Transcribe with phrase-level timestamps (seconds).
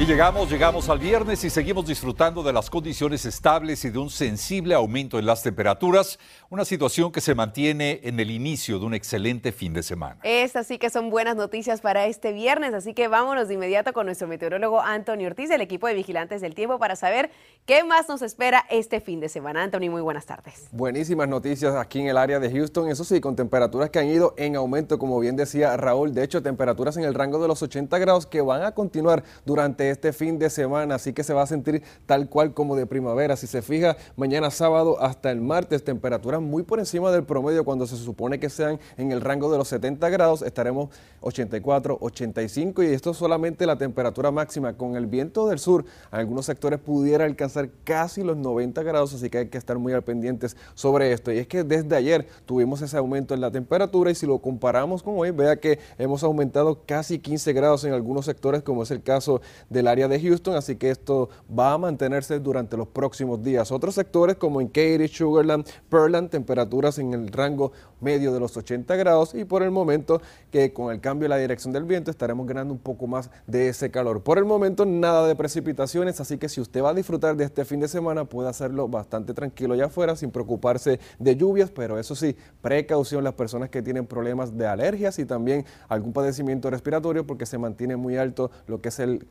[0.00, 4.08] Y llegamos, llegamos al viernes y seguimos disfrutando de las condiciones estables y de un
[4.08, 6.18] sensible aumento en las temperaturas,
[6.48, 10.18] una situación que se mantiene en el inicio de un excelente fin de semana.
[10.22, 14.06] Estas sí que son buenas noticias para este viernes, así que vámonos de inmediato con
[14.06, 17.30] nuestro meteorólogo Antonio Ortiz del equipo de Vigilantes del Tiempo para saber
[17.66, 19.62] qué más nos espera este fin de semana.
[19.62, 20.68] Antonio, muy buenas tardes.
[20.72, 24.32] Buenísimas noticias aquí en el área de Houston, eso sí, con temperaturas que han ido
[24.38, 27.98] en aumento, como bien decía Raúl, de hecho temperaturas en el rango de los 80
[27.98, 31.46] grados que van a continuar durante este fin de semana, así que se va a
[31.46, 33.36] sentir tal cual como de primavera.
[33.36, 37.86] Si se fija, mañana sábado hasta el martes, temperaturas muy por encima del promedio cuando
[37.86, 40.90] se supone que sean en el rango de los 70 grados, estaremos
[41.20, 44.74] 84, 85 y esto es solamente la temperatura máxima.
[44.76, 49.38] Con el viento del sur, algunos sectores pudiera alcanzar casi los 90 grados, así que
[49.38, 51.32] hay que estar muy al pendientes sobre esto.
[51.32, 55.02] Y es que desde ayer tuvimos ese aumento en la temperatura y si lo comparamos
[55.02, 59.02] con hoy, vea que hemos aumentado casi 15 grados en algunos sectores, como es el
[59.02, 59.40] caso
[59.80, 63.72] del área de Houston, así que esto va a mantenerse durante los próximos días.
[63.72, 68.96] Otros sectores como en Katy, Sugarland, Pearland, temperaturas en el rango medio de los 80
[68.96, 70.20] grados y por el momento
[70.50, 73.68] que con el cambio de la dirección del viento estaremos ganando un poco más de
[73.68, 74.22] ese calor.
[74.22, 77.64] Por el momento nada de precipitaciones, así que si usted va a disfrutar de este
[77.64, 82.14] fin de semana puede hacerlo bastante tranquilo allá afuera sin preocuparse de lluvias, pero eso
[82.14, 87.46] sí, precaución las personas que tienen problemas de alergias y también algún padecimiento respiratorio porque
[87.46, 89.26] se mantiene muy alto lo que es el,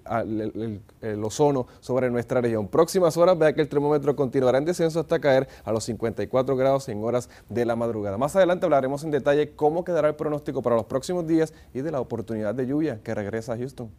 [1.01, 2.67] el ozono sobre nuestra región.
[2.67, 6.89] Próximas horas vea que el termómetro continuará en descenso hasta caer a los 54 grados
[6.89, 8.17] en horas de la madrugada.
[8.17, 11.91] Más adelante hablaremos en detalle cómo quedará el pronóstico para los próximos días y de
[11.91, 13.89] la oportunidad de lluvia que regresa a Houston.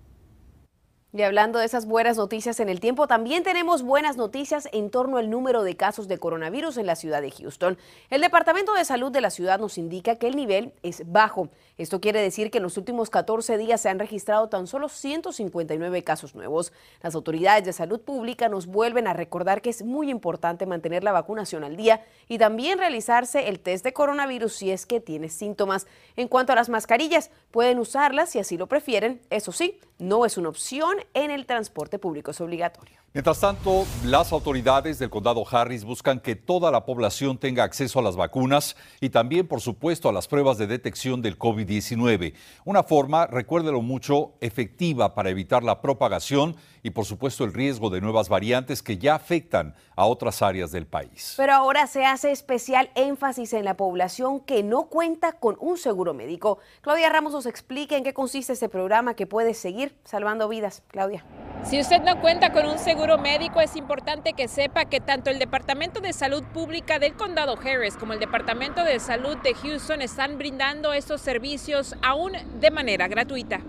[1.13, 5.17] Y hablando de esas buenas noticias en el tiempo, también tenemos buenas noticias en torno
[5.17, 7.77] al número de casos de coronavirus en la ciudad de Houston.
[8.11, 11.49] El Departamento de Salud de la ciudad nos indica que el nivel es bajo.
[11.79, 16.05] Esto quiere decir que en los últimos 14 días se han registrado tan solo 159
[16.05, 16.73] casos nuevos.
[17.03, 21.11] Las autoridades de salud pública nos vuelven a recordar que es muy importante mantener la
[21.11, 25.89] vacunación al día y también realizarse el test de coronavirus si es que tiene síntomas.
[26.15, 29.21] En cuanto a las mascarillas, pueden usarlas si así lo prefieren.
[29.31, 33.01] Eso sí, no es una opción en el transporte público, es obligatorio.
[33.13, 38.03] Mientras tanto, las autoridades del condado Harris buscan que toda la población tenga acceso a
[38.03, 42.35] las vacunas y también, por supuesto, a las pruebas de detección del COVID-19.
[42.65, 48.01] Una forma, recuérdelo mucho, efectiva para evitar la propagación y, por supuesto, el riesgo de
[48.01, 51.35] nuevas variantes que ya afectan a otras áreas del país.
[51.37, 56.15] Pero ahora se hace especial énfasis en la población que no cuenta con un seguro
[56.15, 56.59] médico.
[56.81, 60.83] Claudia Ramos nos explica en qué consiste este programa que puede seguir salvando vidas.
[60.89, 61.25] Claudia.
[61.65, 65.39] Si usted no cuenta con un seguro médico, es importante que sepa que tanto el
[65.39, 70.39] Departamento de Salud Pública del Condado Harris como el Departamento de Salud de Houston están
[70.39, 73.61] brindando estos servicios aún de manera gratuita.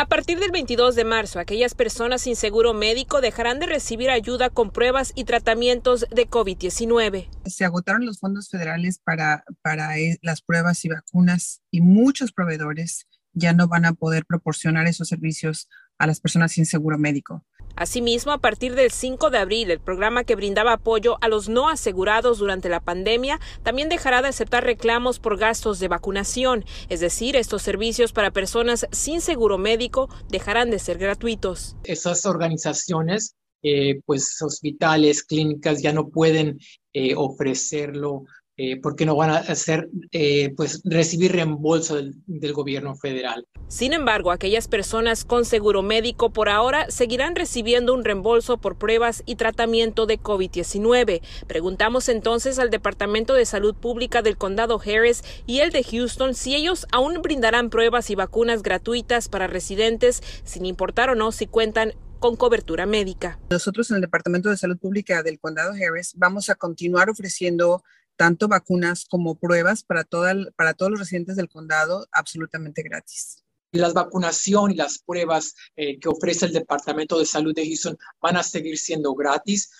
[0.00, 4.48] A partir del 22 de marzo, aquellas personas sin seguro médico dejarán de recibir ayuda
[4.48, 7.28] con pruebas y tratamientos de COVID-19.
[7.46, 13.08] Se agotaron los fondos federales para, para eh, las pruebas y vacunas y muchos proveedores
[13.32, 17.44] ya no van a poder proporcionar esos servicios a las personas sin seguro médico.
[17.78, 21.68] Asimismo, a partir del 5 de abril, el programa que brindaba apoyo a los no
[21.68, 27.36] asegurados durante la pandemia también dejará de aceptar reclamos por gastos de vacunación, es decir,
[27.36, 31.76] estos servicios para personas sin seguro médico dejarán de ser gratuitos.
[31.84, 36.58] Esas organizaciones, eh, pues hospitales, clínicas ya no pueden
[36.92, 38.24] eh, ofrecerlo
[38.60, 43.46] eh, porque no van a hacer, eh, pues, recibir reembolso del, del, gobierno federal.
[43.68, 49.22] Sin embargo, aquellas personas con seguro médico por ahora seguirán recibiendo un reembolso por pruebas
[49.26, 51.22] y tratamiento de COVID-19.
[51.46, 56.56] Preguntamos entonces al Departamento de Salud Pública del Condado Harris y el de Houston si
[56.56, 61.94] ellos aún brindarán pruebas y vacunas gratuitas para residentes, sin importar o no si cuentan
[62.18, 63.38] con cobertura médica.
[63.50, 67.84] Nosotros en el Departamento de Salud Pública del Condado Harris vamos a continuar ofreciendo
[68.18, 73.44] tanto vacunas como pruebas para, toda, para todos los residentes del condado absolutamente gratis.
[73.72, 78.36] Las vacunación y las pruebas eh, que ofrece el Departamento de Salud de Houston van
[78.36, 79.70] a seguir siendo gratis.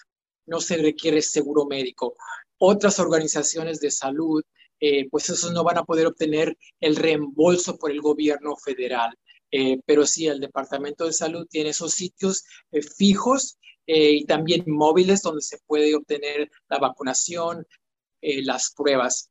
[0.47, 2.15] No se requiere seguro médico.
[2.59, 4.43] Otras organizaciones de salud,
[4.81, 9.19] eh, pues esos no van a poder obtener el reembolso por el gobierno federal.
[9.51, 13.59] Eh, pero sí, el Departamento de Salud tiene esos sitios eh, fijos
[13.91, 17.67] eh, y también móviles donde se puede obtener la vacunación,
[18.21, 19.31] eh, las pruebas.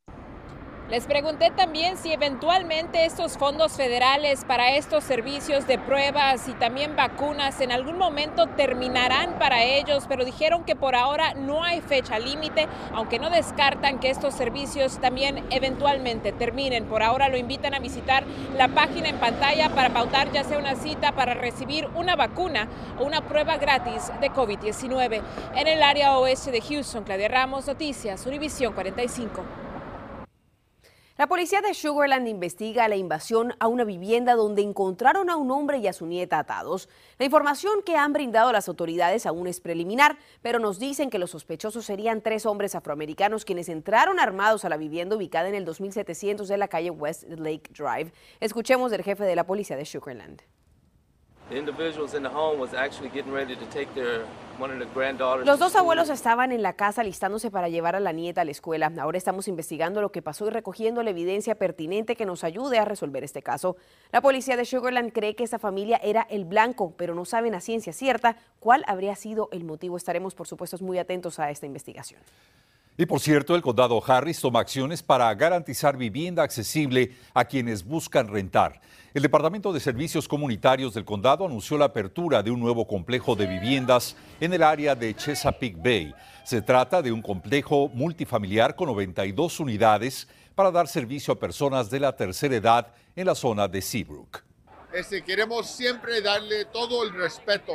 [0.90, 6.96] Les pregunté también si eventualmente estos fondos federales para estos servicios de pruebas y también
[6.96, 12.18] vacunas en algún momento terminarán para ellos, pero dijeron que por ahora no hay fecha
[12.18, 16.86] límite, aunque no descartan que estos servicios también eventualmente terminen.
[16.86, 18.24] Por ahora lo invitan a visitar
[18.56, 22.66] la página en pantalla para pautar ya sea una cita para recibir una vacuna
[22.98, 25.20] o una prueba gratis de COVID-19.
[25.54, 29.67] En el área oeste de Houston, Claudia Ramos, Noticias, Univisión 45.
[31.18, 35.78] La policía de Sugarland investiga la invasión a una vivienda donde encontraron a un hombre
[35.78, 36.88] y a su nieta atados.
[37.18, 41.32] La información que han brindado las autoridades aún es preliminar, pero nos dicen que los
[41.32, 46.46] sospechosos serían tres hombres afroamericanos quienes entraron armados a la vivienda ubicada en el 2700
[46.46, 48.12] de la calle West Lake Drive.
[48.38, 50.40] Escuchemos del jefe de la policía de Sugarland.
[55.46, 58.50] Los dos abuelos estaban en la casa listándose para llevar a la nieta a la
[58.50, 58.92] escuela.
[59.00, 62.84] Ahora estamos investigando lo que pasó y recogiendo la evidencia pertinente que nos ayude a
[62.84, 63.76] resolver este caso.
[64.12, 67.60] La policía de Sugarland cree que esta familia era el blanco, pero no saben a
[67.60, 69.96] ciencia cierta cuál habría sido el motivo.
[69.96, 72.20] Estaremos, por supuesto, muy atentos a esta investigación.
[73.00, 78.26] Y por cierto, el condado Harris toma acciones para garantizar vivienda accesible a quienes buscan
[78.26, 78.80] rentar.
[79.14, 83.46] El Departamento de Servicios Comunitarios del condado anunció la apertura de un nuevo complejo de
[83.46, 86.12] viviendas en el área de Chesapeake Bay.
[86.42, 92.00] Se trata de un complejo multifamiliar con 92 unidades para dar servicio a personas de
[92.00, 94.42] la tercera edad en la zona de Seabrook.
[94.92, 97.74] Este, queremos siempre darle todo el respeto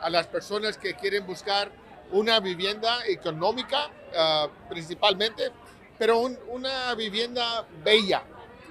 [0.00, 1.81] a las personas que quieren buscar
[2.12, 5.50] una vivienda económica ah, principalmente,
[5.98, 8.22] pero una vivienda bella.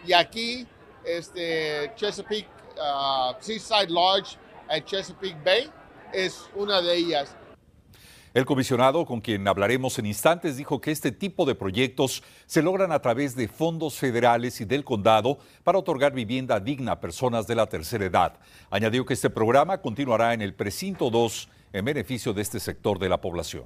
[0.06, 0.68] Y aquí,
[1.04, 2.48] este, Chesapeake
[2.78, 4.38] uh, Seaside Lodge
[4.70, 5.72] en Chesapeake Bay
[6.14, 7.36] es una de ellas.
[8.34, 12.94] El comisionado, con quien hablaremos en instantes, dijo que este tipo de proyectos se logran
[12.94, 17.56] a través de fondos federales y del condado para otorgar vivienda digna a personas de
[17.56, 18.40] la tercera edad.
[18.70, 23.10] Añadió que este programa continuará en el precinto 2 en beneficio de este sector de
[23.10, 23.66] la población.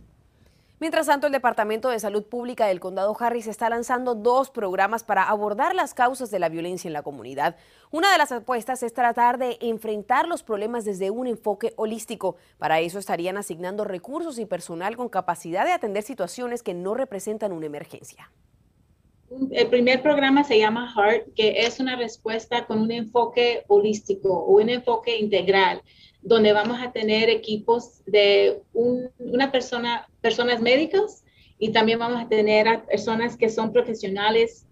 [0.77, 5.23] Mientras tanto, el Departamento de Salud Pública del Condado Harris está lanzando dos programas para
[5.23, 7.55] abordar las causas de la violencia en la comunidad.
[7.91, 12.35] Una de las apuestas es tratar de enfrentar los problemas desde un enfoque holístico.
[12.57, 17.53] Para eso estarían asignando recursos y personal con capacidad de atender situaciones que no representan
[17.53, 18.29] una emergencia.
[19.51, 24.61] El primer programa se llama HEART, que es una respuesta con un enfoque holístico o
[24.61, 25.81] un enfoque integral
[26.21, 31.23] donde vamos a tener equipos de una persona, personas médicas
[31.59, 34.65] y también vamos a tener a personas que son profesionales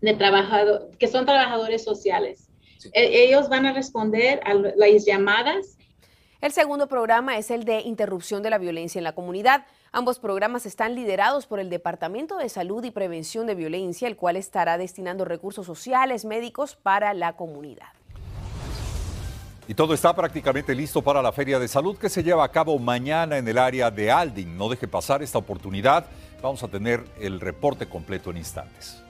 [0.00, 2.48] de trabajador, que son trabajadores sociales.
[2.92, 5.76] E, ellos van a responder a las llamadas.
[6.40, 9.66] El segundo programa es el de interrupción de la violencia en la comunidad.
[9.90, 14.36] Ambos programas están liderados por el Departamento de Salud y Prevención de Violencia, el cual
[14.36, 17.88] estará destinando recursos sociales médicos para la comunidad.
[19.66, 22.78] Y todo está prácticamente listo para la Feria de Salud que se lleva a cabo
[22.78, 24.56] mañana en el área de Aldin.
[24.56, 26.06] No deje pasar esta oportunidad.
[26.42, 29.02] Vamos a tener el reporte completo en instantes.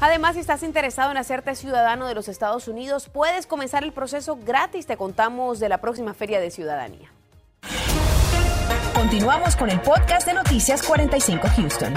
[0.00, 4.36] Además, si estás interesado en hacerte ciudadano de los Estados Unidos, puedes comenzar el proceso
[4.36, 4.86] gratis.
[4.86, 7.10] Te contamos de la próxima Feria de Ciudadanía.
[8.96, 11.92] Continuamos con el podcast de Noticias 45 Houston.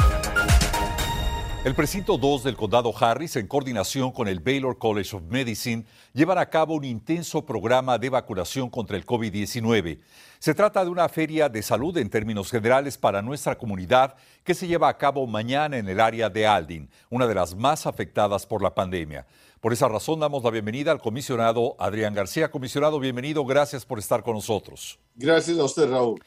[1.64, 6.38] El precinto 2 del condado Harris, en coordinación con el Baylor College of Medicine, llevan
[6.38, 10.02] a cabo un intenso programa de vacunación contra el COVID-19.
[10.40, 14.68] Se trata de una feria de salud en términos generales para nuestra comunidad que se
[14.68, 18.62] lleva a cabo mañana en el área de Aldin, una de las más afectadas por
[18.62, 19.26] la pandemia.
[19.62, 22.52] Por esa razón damos la bienvenida al comisionado Adrián García.
[22.52, 25.00] Comisionado, bienvenido, gracias por estar con nosotros.
[25.16, 26.22] Gracias a usted, Raúl.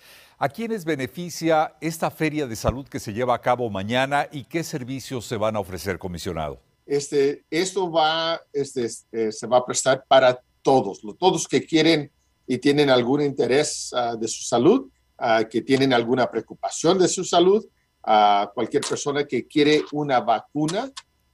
[0.45, 4.65] ¿A quiénes beneficia esta feria de salud que se lleva a cabo mañana y qué
[4.65, 6.59] servicios se van a ofrecer, comisionado?
[6.85, 12.11] Este, esto va, este, eh, se va a prestar para todos, todos que quieren
[12.45, 14.89] y tienen algún interés ah, de su salud,
[15.21, 17.65] uh, que tienen alguna preocupación de su salud,
[18.03, 20.91] a cualquier persona que quiere una vacuna,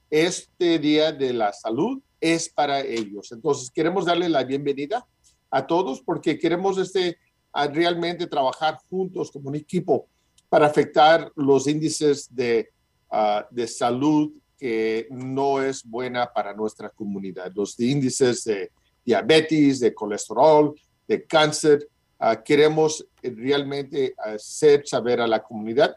[0.07, 3.31] este día de la salud es para ellos.
[3.31, 5.03] Entonces, queremos darle la bienvenida
[5.49, 7.17] a todos porque queremos este,
[7.51, 10.07] a realmente trabajar juntos como un equipo
[10.47, 12.69] para afectar los índices de,
[13.11, 17.51] ah, de salud que no es buena para nuestra comunidad.
[17.55, 18.71] Los índices de
[19.05, 20.75] diabetes, de colesterol,
[21.07, 21.87] de cáncer.
[22.19, 25.95] Ah, queremos realmente hacer saber a la comunidad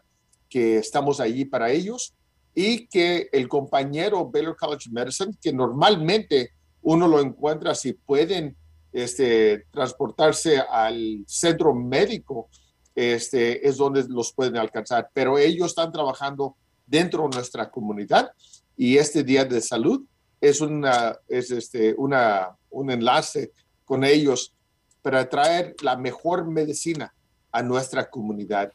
[0.49, 2.13] que estamos allí para ellos
[2.55, 6.51] y que el compañero Baylor College of Medicine, que normalmente
[6.83, 8.55] uno lo encuentra si pueden
[8.93, 12.49] este, transportarse al centro médico,
[12.95, 15.09] este, es donde los pueden alcanzar.
[15.13, 18.31] Pero ellos están trabajando dentro de nuestra comunidad
[18.77, 20.03] y este Día de Salud
[20.39, 23.51] es, una, es este, una, un enlace
[23.85, 24.53] con ellos
[25.01, 27.13] para traer la mejor medicina
[27.51, 28.71] a nuestra comunidad.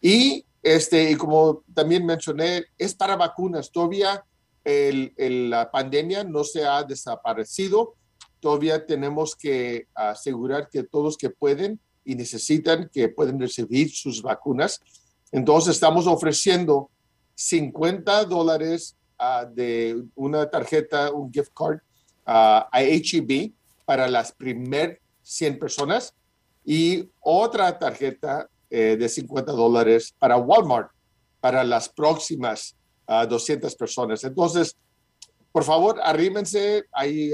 [0.00, 3.70] Y, este, y como también mencioné, es para vacunas.
[3.70, 4.24] Todavía
[4.64, 5.12] el,
[5.50, 7.94] la pandemia no se ha desaparecido.
[8.42, 14.80] Todavía tenemos que asegurar que todos que pueden y necesitan que pueden recibir sus vacunas.
[15.30, 16.90] Entonces estamos ofreciendo
[17.36, 21.76] 50 dólares uh, de una tarjeta, un gift card
[22.26, 23.52] uh, a HEB
[23.84, 26.12] para las primeras 100 personas
[26.64, 30.90] y otra tarjeta eh, de 50 dólares para Walmart
[31.38, 32.74] para las próximas
[33.06, 34.24] uh, ah, 200 personas.
[34.24, 34.76] Entonces,
[35.52, 37.32] por favor, arrímense, hay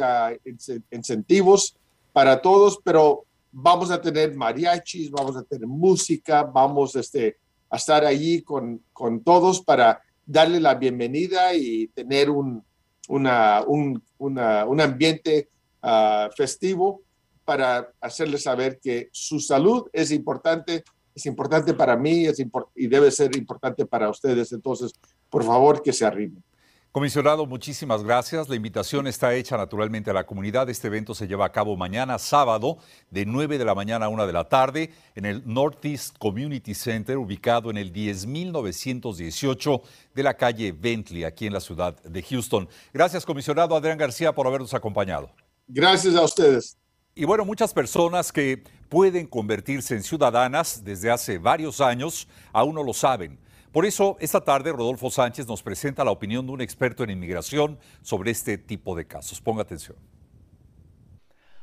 [0.91, 1.77] incentivos
[2.13, 7.37] para todos, pero vamos a tener mariachis, vamos a tener música, vamos este,
[7.71, 12.63] a estar allí con, con todos para darle la bienvenida y tener un,
[13.09, 15.49] una, un, una, un ambiente
[15.83, 17.03] uh, festivo
[17.45, 20.85] para hacerles saber que su salud es importante,
[21.15, 24.53] es importante para mí es import y debe ser importante para ustedes.
[24.53, 24.93] Entonces,
[25.31, 26.43] por favor, que se arrimen.
[26.91, 28.49] Comisionado, muchísimas gracias.
[28.49, 30.71] La invitación está hecha naturalmente a la comunidad.
[30.71, 32.79] Este evento se lleva a cabo mañana, sábado,
[33.11, 37.19] de 9 de la mañana a 1 de la tarde, en el Northeast Community Center,
[37.19, 39.83] ubicado en el 10.918
[40.15, 42.67] de la calle Bentley, aquí en la ciudad de Houston.
[42.95, 45.31] Gracias, comisionado Adrián García, por habernos acompañado.
[45.69, 46.79] Gracias a ustedes.
[47.15, 52.83] Y bueno, muchas personas que pueden convertirse en ciudadanas desde hace varios años aún no
[52.83, 53.39] lo saben.
[53.73, 57.79] Por eso, esta tarde Rodolfo Sánchez nos presenta la opinión de un experto en inmigración
[58.01, 59.43] sobre este tipo de casos.
[59.43, 59.99] Ponga atención.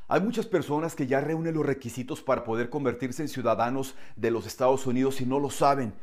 [0.06, 4.46] Hay muchas personas que ya reúnen los requisitos para poder convertirse en ciudadanos de los
[4.46, 5.94] Estados Unidos y no lo saben.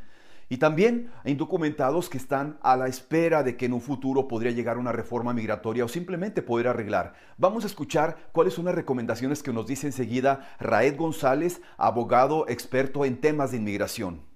[0.50, 4.52] Y también hay indocumentados que están a la espera de que en un futuro podría
[4.52, 7.14] llegar una reforma migratoria o simplemente poder arreglar.
[7.38, 13.06] Vamos a escuchar cuáles son las recomendaciones que nos dice enseguida Raed González, abogado experto
[13.06, 14.33] en temas de inmigración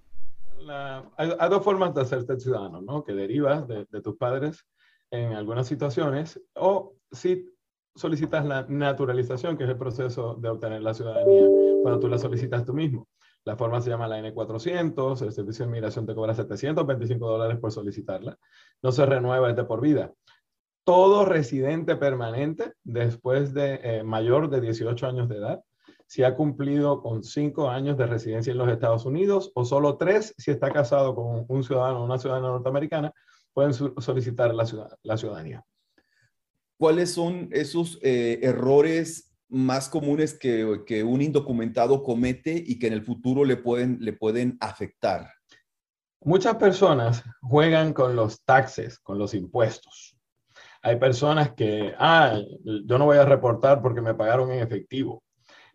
[1.17, 3.05] hay, dos formas de hacerte ciudadano, ¿no?
[3.05, 4.67] Que derivas de, tus padres
[5.11, 7.49] en algunas situaciones o si
[7.95, 11.47] solicitas la naturalización, que es el proceso de obtener la ciudadanía,
[11.83, 13.09] cuando tú la solicitas tú mismo.
[13.45, 17.73] La forma se llama la N400, el Servicio de Inmigración te cobra 725 dólares por
[17.73, 18.37] solicitarla.
[18.83, 20.13] No se renueva, es de por vida.
[20.85, 25.63] Todo residente permanente después de eh, mayor de 18 años de edad
[26.09, 30.35] si ha cumplido con cinco años de residencia en los Estados Unidos o solo tres
[30.39, 33.13] si está casado con un ciudadano o una ciudadana norteamericana,
[33.53, 34.65] pueden solicitar la,
[35.19, 35.63] ciudadanía.
[36.79, 42.95] ¿Cuáles son esos eh, errores más comunes que, que, un indocumentado comete y que en
[42.95, 45.29] el futuro le pueden, le pueden afectar?
[46.21, 50.17] Muchas personas juegan con los taxes, con los impuestos.
[50.81, 55.23] Hay personas que, ah, yo no voy a reportar porque me pagaron en efectivo.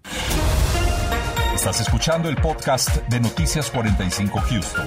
[1.63, 4.85] Estás escuchando el podcast de Noticias 45 Houston.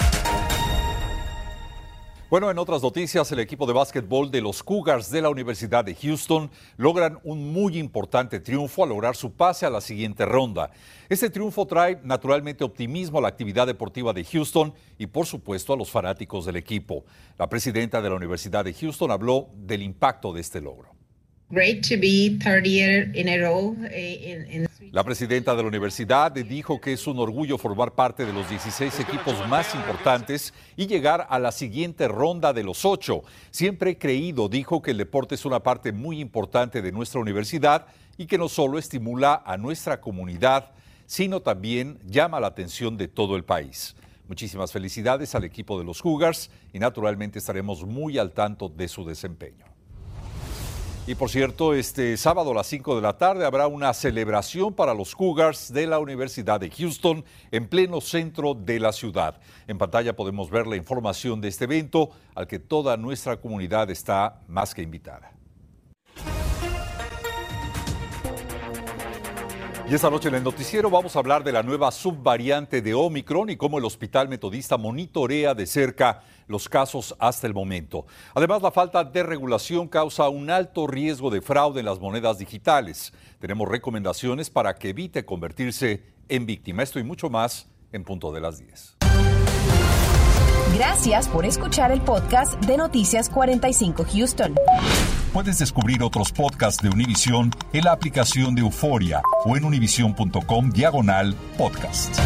[2.30, 5.96] Bueno, en otras noticias, el equipo de básquetbol de los Cougars de la Universidad de
[5.96, 10.70] Houston logran un muy importante triunfo al lograr su pase a la siguiente ronda.
[11.08, 15.78] Este triunfo trae naturalmente optimismo a la actividad deportiva de Houston y por supuesto a
[15.78, 17.06] los fanáticos del equipo.
[17.38, 20.95] La presidenta de la Universidad de Houston habló del impacto de este logro.
[24.92, 29.00] La presidenta de la universidad dijo que es un orgullo formar parte de los 16
[29.02, 33.24] equipos más importantes y llegar a la siguiente ronda de los ocho.
[33.52, 37.86] Siempre he creído, dijo, que el deporte es una parte muy importante de nuestra universidad
[38.18, 40.72] y que no solo estimula a nuestra comunidad,
[41.06, 43.96] sino también llama la atención de todo el país.
[44.28, 49.06] Muchísimas felicidades al equipo de los Cougars y naturalmente estaremos muy al tanto de su
[49.06, 49.75] desempeño.
[51.08, 54.96] Y por cierto, este sábado a las 5 de la tarde habrá una celebración para
[54.96, 59.40] los Cougars de la Universidad de Houston en pleno centro de la ciudad.
[59.68, 64.42] En pantalla podemos ver la información de este evento al que toda nuestra comunidad está
[64.48, 65.32] más que invitada.
[69.88, 73.52] Y esta noche en el noticiero vamos a hablar de la nueva subvariante de Omicron
[73.52, 78.06] y cómo el Hospital Metodista monitorea de cerca los casos hasta el momento.
[78.34, 83.14] Además, la falta de regulación causa un alto riesgo de fraude en las monedas digitales.
[83.40, 86.84] Tenemos recomendaciones para que evite convertirse en víctima.
[86.84, 88.98] Esto y mucho más en punto de las 10.
[90.76, 94.56] Gracias por escuchar el podcast de Noticias 45 Houston.
[95.32, 101.34] Puedes descubrir otros podcasts de Univision en la aplicación de Euforia o en univision.com diagonal
[101.58, 102.20] podcast.